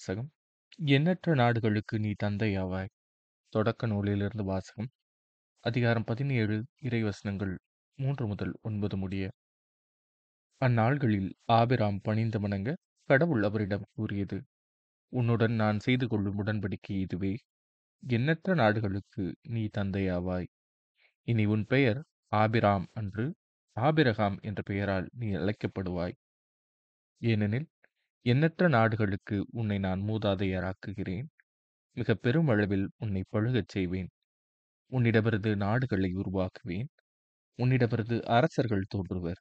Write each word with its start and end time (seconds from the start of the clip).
வாசகம் 0.00 0.28
எண்ணற்ற 0.88 1.34
நாடுகளுக்கு 1.34 1.94
நீ 1.98 2.10
தந்தையாவாய். 2.22 2.90
தொடக்க 3.52 3.86
நூலிலிருந்து 3.86 4.44
வாசகம் 4.44 4.88
அதிகாரம் 5.64 6.04
பதினேழு 6.04 6.56
இறைவசனங்கள் 6.82 7.52
மூன்று 7.98 8.26
முதல் 8.26 8.54
ஒன்பது 8.62 8.96
முடிய. 8.96 9.24
அந்நாள்களில் 10.60 11.28
ஆபிராம் 11.52 11.98
பணிந்து 12.02 12.40
வணங்க 12.40 12.76
கடவுள் 13.10 13.42
அவரிடம் 13.42 13.86
கூறியது 13.92 14.38
உன்னுடன் 15.12 15.54
நான் 15.54 15.78
செய்து 15.78 16.08
கொள்ளும் 16.08 16.40
உடன்படிக்கை 16.44 16.96
இதுவே 17.00 17.34
எண்ணற்ற 18.02 18.54
நாடுகளுக்கு 18.54 19.26
நீ 19.48 19.64
தந்தையாவாய். 19.78 20.48
இனி 21.28 21.46
உன் 21.46 21.66
பெயர் 21.66 22.00
ஆபிராம் 22.32 22.88
அன்று 22.92 23.26
ஆபிரகாம் 23.76 24.38
என்ற 24.42 24.62
பெயரால் 24.62 25.08
நீ 25.12 25.30
அழைக்கப்படுவாய். 25.34 26.16
ஏனெனில் 27.20 27.68
எண்ணற்ற 28.26 28.68
நாடுகளுக்கு 28.68 29.46
உன்னை 29.50 29.78
நான் 29.78 30.00
மூதாதையராக்குகிறேன். 30.00 31.28
மிகப் 31.96 32.22
பெருமளவில் 32.22 32.86
உன்னை 32.98 33.24
பழுகச் 33.32 33.68
செய்வேன். 33.68 34.10
உன்னிடமிருந்து 34.90 35.56
நாடுகளை 35.56 36.10
உருவாக்குவேன். 36.14 36.88
உன்னிடமிருந்து 37.58 38.16
அரசர்கள் 38.28 38.84
தோன்றுவர். 38.88 39.40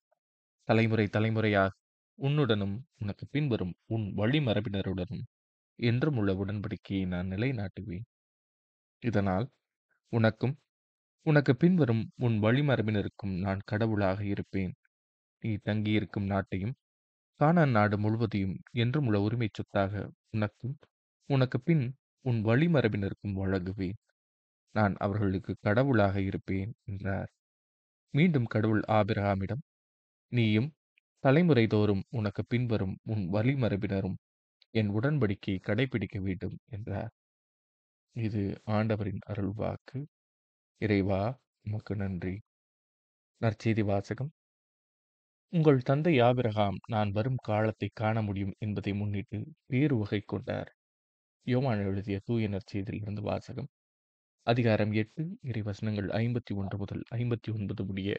தலைமுறை 0.68 1.08
தலைமுறையாக 1.08 1.74
உன்னுடனும் 2.20 2.76
உனக்கு 3.00 3.26
பின்வரும் 3.32 3.74
உன் 3.88 4.08
வழிமரபினருடனும் 4.18 5.24
என்றும் 5.80 6.18
உள்ள 6.18 6.32
உடன்படிக்கையை 6.34 7.08
நான் 7.08 7.30
நிலைநாட்டுவேன். 7.30 8.06
இதனால் 9.04 9.48
உனக்கும் 10.14 10.56
உனக்கு 11.26 11.56
பின்வரும் 11.56 12.04
உன் 12.18 12.38
வழிமரபினருக்கும் 12.44 13.36
நான் 13.40 13.62
கடவுளாக 13.66 14.26
இருப்பேன். 14.26 14.74
நீ 15.44 15.56
தங்கியிருக்கும் 15.64 16.26
நாட்டையும் 16.26 16.76
கானான் 17.40 17.72
நாடு 17.72 17.98
முழுவதையும் 17.98 18.56
என்றும் 18.74 19.06
உள்ள 19.06 19.18
உரிமைச் 19.22 19.54
சொத்தாக 19.54 19.94
உனக்கும் 20.30 20.74
உனக்கு 21.30 21.58
பின் 21.62 21.84
உன் 22.26 22.40
வழிமரபினருக்கும் 22.46 23.36
வழங்குவேன். 23.36 24.00
நான் 24.76 24.96
அவர்களுக்கு 24.98 25.56
கடவுளாக 25.62 26.16
இருப்பேன் 26.22 26.72
என்றார். 26.84 27.30
மீண்டும் 28.14 28.46
கடவுள் 28.46 28.84
ஆபிரகாமிடம் 28.90 29.64
நீயும் 30.32 30.70
தலைமுறை 31.24 31.68
தோறும் 31.68 32.04
உனக்கு 32.10 32.44
பின்வரும் 32.46 32.96
உன் 33.04 33.24
வழிமரபினரும் 33.34 34.18
என் 34.74 34.90
உடன்படிக்கை 34.90 35.56
கடைபிடிக்க 35.62 36.18
வேண்டும் 36.20 36.58
என்றார். 36.70 37.12
இது 38.16 38.44
ஆண்டவரின் 38.70 39.22
அருள்வாக்கு. 39.30 40.00
இறைவா 40.82 41.22
உமக்கு 41.66 41.96
நன்றி. 41.96 42.36
நற்செய்தி 43.42 43.84
வாசகம் 43.84 44.32
உங்கள் 45.54 45.80
தந்தை 45.82 46.12
ஆபிரகாம் 46.20 46.78
நான் 46.88 47.12
வரும் 47.12 47.38
காலத்தை 47.42 47.88
காண 47.94 48.22
முடியும் 48.22 48.54
என்பதை 48.60 48.92
முன்னிட்டு 48.94 49.38
வேறு 49.66 49.96
வகை 49.98 50.20
கொண்டார். 50.24 50.70
யோவான் 51.48 51.82
எழுதிய 51.86 52.18
தூய 52.26 52.50
நற்செய்தியிலிருந்து 52.50 53.22
வாசகம் 53.22 53.70
அதிகாரம் 54.48 54.94
எட்டு 54.94 55.24
இறைவசனங்கள் 55.44 56.10
ஐம்பத்தி 56.20 56.54
ஒன்று 56.56 56.78
முதல் 56.78 57.04
ஐம்பத்தி 57.16 57.52
ஒன்பது 57.54 57.84
முடிய. 57.86 58.12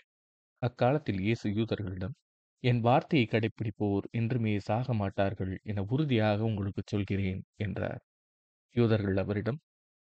அக்காலத்தில் 0.63 1.21
இயேசு 1.21 1.49
யூதர்களிடம் 1.53 2.17
என் 2.63 2.81
வார்த்தையை 2.81 3.27
கடைப்பிடிப்போர் 3.29 4.09
என்றுமே 4.13 4.55
சாக 4.61 4.95
மாட்டார்கள் 4.95 5.55
என 5.65 5.85
உறுதியாக 5.91 6.41
உங்களுக்குச் 6.45 6.93
சொல்கிறேன் 6.95 7.43
என்றார். 7.59 8.03
யூதர்கள் 8.77 9.19
அவரிடம் 9.19 9.61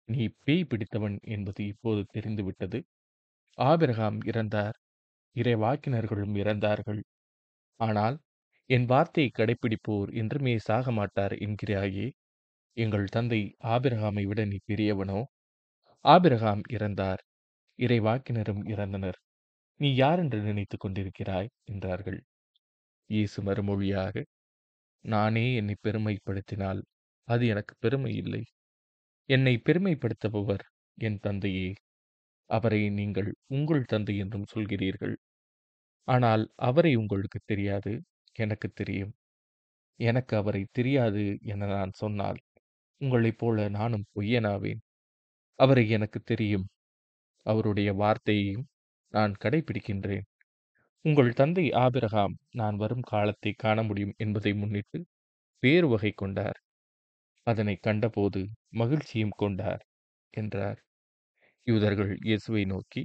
நீ 0.09 0.25
பேய் 0.41 0.69
பிடித்தவன் 0.69 1.19
என்பது 1.31 1.63
இப்போது 1.67 2.05
தெரிந்துவிட்டது. 2.13 2.81
ஆபிரகாம் 3.59 4.21
இறந்தார் 4.27 4.79
இறைவாக்கினர்களும் 5.37 6.37
இறந்தார்கள். 6.37 7.01
ஆனால் 7.81 8.17
என் 8.71 8.87
வார்த்தையை 8.87 9.31
கடைப்பிடிப்போர் 9.33 10.11
என்றுமே 10.15 10.55
சாக 10.61 10.93
மாட்டார் 10.93 11.35
என்கிறாயே. 11.47 12.07
எங்கள் 12.77 13.07
தந்தை 13.09 13.41
ஆபிரகாமை 13.67 14.25
விட 14.27 14.41
நீ 14.47 14.59
பெரியவனோ? 14.67 15.21
ஆபிரகாம் 16.05 16.65
இறந்தார் 16.73 17.23
இறைவாக்கினரும் 17.79 18.65
இறந்தனர். 18.69 19.19
நீ 19.81 19.89
யார் 19.97 20.21
என்று 20.21 20.41
நினைத்துக் 20.43 20.85
கொண்டிருக்கிறாய் 20.85 21.53
என்றார்கள். 21.67 22.21
இயேசு 23.11 23.39
மறுமொழியாக 23.43 24.15
நானே 25.05 25.47
என்னை 25.55 25.77
பெருமைப்படுத்தினால் 25.83 26.81
அது 27.29 27.45
எனக்கு 27.47 27.75
பெருமை 27.79 28.13
இல்லை. 28.17 28.43
என்னை 29.29 29.55
பெருமைப்படுத்துபவர் 29.65 30.65
என் 30.99 31.21
தந்தையே. 31.21 31.69
அவரை 32.51 32.83
நீங்கள் 32.91 33.31
உங்கள் 33.49 33.85
தந்தை 33.85 34.17
என்றும் 34.19 34.51
சொல்கிறீர்கள். 34.55 35.17
ஆனால் 36.09 36.45
அவரை 36.63 36.93
உங்களுக்கு 36.97 37.41
தெரியாது 37.45 37.93
எனக்கு 38.37 38.69
தெரியும். 38.73 39.13
எனக்கு 40.01 40.35
அவரை 40.37 40.63
தெரியாது 40.73 41.25
என 41.45 41.69
நான் 41.69 41.93
சொன்னால் 41.95 42.39
உங்களைப் 43.01 43.39
போல 43.39 43.69
நானும் 43.71 44.07
பொய்யனாவேன். 44.15 44.83
அவரை 45.59 45.85
எனக்கு 45.91 46.21
தெரியும். 46.25 46.67
அவருடைய 47.47 47.91
வார்த்தையையும் 47.95 48.67
நான் 49.15 49.35
கடைபிடிக்கின்றேன். 49.45 50.27
உங்கள் 51.05 51.33
தந்தை 51.33 51.67
ஆபிரகாம் 51.83 52.35
நான் 52.53 52.77
வரும் 52.77 53.07
காலத்தை 53.09 53.53
காண 53.57 53.79
முடியும் 53.83 54.17
என்பதை 54.19 54.53
முன்னிட்டு 54.55 54.99
வேறு 55.63 55.89
வகை 55.89 56.13
கொண்டார். 56.15 56.59
அதனை 57.47 57.77
கண்டபோது 57.81 58.43
மகிழ்ச்சியும் 58.77 59.37
கொண்டார் 59.37 59.83
என்றார். 60.35 60.81
யூதர்கள் 61.67 62.13
இயேசுவை 62.23 62.65
நோக்கி 62.67 63.03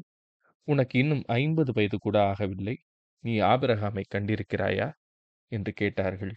உனக்கு 0.67 0.99
இன்னும் 0.99 1.23
ஐம்பது 1.25 1.71
வயது 1.73 1.97
கூட 1.99 2.19
ஆகவில்லை. 2.19 2.75
நீ 3.23 3.39
ஆபிரகாமை 3.39 4.03
கண்டிருக்கிறாயா? 4.15 4.91
என்று 5.51 5.73
கேட்டார்கள். 5.73 6.35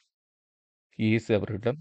இயேசு 0.99 1.35
அவர்களிடம் 1.35 1.81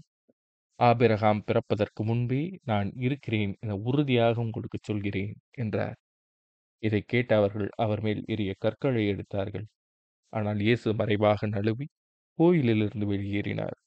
ஆபிரகாம் 0.80 1.42
பிறப்பதற்கு 1.46 2.04
முன்பே 2.04 2.58
நான் 2.64 2.92
இருக்கிறேன் 2.96 3.56
என 3.60 3.76
உறுதியாக 3.76 4.40
உங்களுக்கு 4.40 4.78
சொல்கிறேன் 4.82 5.34
என்றார். 5.50 5.96
இதைக் 6.82 7.08
கேட்ட 7.08 7.36
அவர்கள் 7.36 7.68
அவர் 7.76 8.02
மேல் 8.02 8.22
எரிய 8.26 8.54
கற்களை 8.58 9.08
எடுத்தார்கள். 9.08 9.66
ஆனால் 10.32 10.60
இயேசு 10.60 10.94
மறைவாக 10.94 11.46
நழுவி 11.46 11.88
கோயிலிலிருந்து 12.38 13.06
வெளியேறினார். 13.12 13.78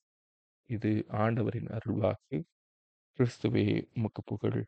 இது 0.70 1.06
ஆண்டவரின் 1.10 1.68
அருள்வாக்கு. 1.68 2.44
கிறிஸ்துவே 3.20 3.66
உமக்கு 3.96 4.24
புகழ். 4.26 4.66